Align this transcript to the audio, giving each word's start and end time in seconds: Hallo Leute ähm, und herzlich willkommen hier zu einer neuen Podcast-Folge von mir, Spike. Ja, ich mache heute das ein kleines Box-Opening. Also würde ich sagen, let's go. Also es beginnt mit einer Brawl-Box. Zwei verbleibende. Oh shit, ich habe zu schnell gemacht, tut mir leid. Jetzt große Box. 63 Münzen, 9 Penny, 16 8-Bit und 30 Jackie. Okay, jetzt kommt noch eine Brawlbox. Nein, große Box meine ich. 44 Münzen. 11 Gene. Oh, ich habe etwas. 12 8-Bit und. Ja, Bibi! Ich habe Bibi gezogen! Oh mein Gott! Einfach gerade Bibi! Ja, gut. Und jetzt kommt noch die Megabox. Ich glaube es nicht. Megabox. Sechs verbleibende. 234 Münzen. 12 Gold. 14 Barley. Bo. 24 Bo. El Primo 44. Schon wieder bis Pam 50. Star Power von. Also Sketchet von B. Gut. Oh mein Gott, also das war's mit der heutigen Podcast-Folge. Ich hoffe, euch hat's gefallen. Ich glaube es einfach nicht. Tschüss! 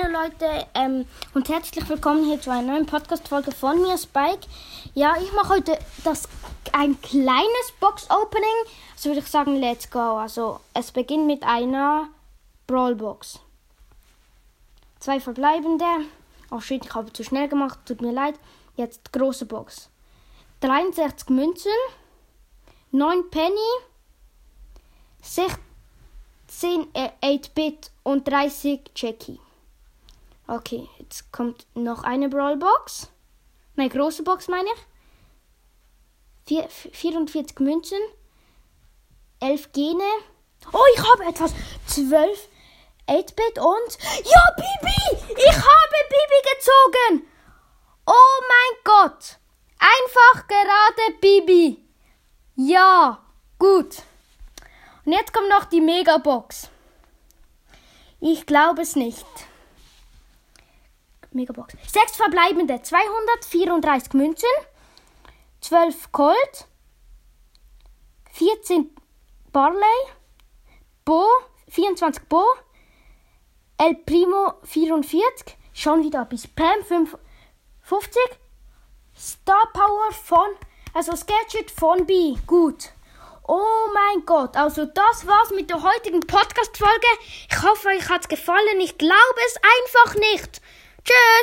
Hallo 0.00 0.12
Leute 0.12 0.66
ähm, 0.74 1.06
und 1.34 1.48
herzlich 1.48 1.88
willkommen 1.88 2.24
hier 2.24 2.40
zu 2.40 2.50
einer 2.50 2.72
neuen 2.72 2.86
Podcast-Folge 2.86 3.52
von 3.52 3.80
mir, 3.80 3.96
Spike. 3.96 4.46
Ja, 4.94 5.16
ich 5.20 5.32
mache 5.32 5.54
heute 5.54 5.78
das 6.04 6.28
ein 6.72 7.00
kleines 7.00 7.72
Box-Opening. 7.80 8.48
Also 8.94 9.08
würde 9.08 9.20
ich 9.20 9.26
sagen, 9.26 9.56
let's 9.56 9.90
go. 9.90 10.18
Also 10.18 10.60
es 10.74 10.92
beginnt 10.92 11.26
mit 11.26 11.42
einer 11.42 12.08
Brawl-Box. 12.66 13.40
Zwei 15.00 15.20
verbleibende. 15.20 15.84
Oh 16.50 16.60
shit, 16.60 16.84
ich 16.84 16.94
habe 16.94 17.12
zu 17.12 17.24
schnell 17.24 17.48
gemacht, 17.48 17.78
tut 17.86 18.00
mir 18.00 18.12
leid. 18.12 18.34
Jetzt 18.76 19.12
große 19.12 19.46
Box. 19.46 19.88
63 20.60 21.30
Münzen, 21.30 21.72
9 22.92 23.30
Penny, 23.30 23.70
16 25.22 26.86
8-Bit 26.92 27.90
und 28.04 28.28
30 28.28 28.90
Jackie. 28.94 29.40
Okay, 30.48 30.88
jetzt 30.98 31.30
kommt 31.30 31.66
noch 31.74 32.02
eine 32.02 32.30
Brawlbox. 32.30 33.10
Nein, 33.76 33.90
große 33.90 34.22
Box 34.22 34.48
meine 34.48 34.68
ich. 36.48 36.66
44 36.92 37.60
Münzen. 37.60 37.98
11 39.40 39.72
Gene. 39.72 40.02
Oh, 40.72 40.84
ich 40.94 41.02
habe 41.12 41.26
etwas. 41.26 41.54
12 41.86 42.48
8-Bit 43.08 43.58
und. 43.58 43.98
Ja, 44.24 44.42
Bibi! 44.56 45.36
Ich 45.36 45.56
habe 45.56 45.96
Bibi 46.08 46.40
gezogen! 46.54 47.26
Oh 48.06 48.42
mein 48.48 48.82
Gott! 48.84 49.38
Einfach 49.78 50.46
gerade 50.46 51.18
Bibi! 51.20 51.82
Ja, 52.56 53.22
gut. 53.58 54.02
Und 55.04 55.12
jetzt 55.12 55.32
kommt 55.32 55.48
noch 55.48 55.64
die 55.66 55.80
Megabox. 55.80 56.68
Ich 58.20 58.46
glaube 58.46 58.82
es 58.82 58.96
nicht. 58.96 59.26
Megabox. 61.32 61.74
Sechs 61.86 62.16
verbleibende. 62.16 62.80
234 62.82 64.12
Münzen. 64.14 64.48
12 65.60 66.12
Gold. 66.12 66.66
14 68.32 68.90
Barley. 69.52 69.80
Bo. 71.04 71.26
24 71.68 72.24
Bo. 72.28 72.44
El 73.76 73.94
Primo 73.94 74.54
44. 74.64 75.56
Schon 75.72 76.02
wieder 76.02 76.24
bis 76.24 76.46
Pam 76.46 76.84
50. 77.82 78.22
Star 79.16 79.72
Power 79.72 80.12
von. 80.12 80.48
Also 80.94 81.14
Sketchet 81.14 81.70
von 81.70 82.06
B. 82.06 82.36
Gut. 82.46 82.90
Oh 83.50 83.88
mein 83.94 84.26
Gott, 84.26 84.56
also 84.58 84.84
das 84.84 85.26
war's 85.26 85.50
mit 85.52 85.70
der 85.70 85.82
heutigen 85.82 86.20
Podcast-Folge. 86.20 87.06
Ich 87.50 87.62
hoffe, 87.62 87.88
euch 87.88 88.06
hat's 88.10 88.28
gefallen. 88.28 88.78
Ich 88.80 88.98
glaube 88.98 89.40
es 89.46 89.56
einfach 89.56 90.14
nicht. 90.16 90.60
Tschüss! 91.08 91.38